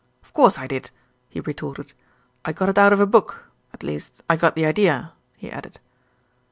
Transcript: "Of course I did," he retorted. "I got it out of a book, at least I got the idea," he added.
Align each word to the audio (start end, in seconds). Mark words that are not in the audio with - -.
"Of 0.23 0.33
course 0.33 0.57
I 0.57 0.65
did," 0.65 0.89
he 1.29 1.41
retorted. 1.41 1.93
"I 2.43 2.53
got 2.53 2.69
it 2.69 2.77
out 2.79 2.91
of 2.91 2.99
a 2.99 3.05
book, 3.05 3.45
at 3.71 3.83
least 3.83 4.23
I 4.27 4.35
got 4.35 4.55
the 4.55 4.65
idea," 4.65 5.13
he 5.37 5.51
added. 5.51 5.79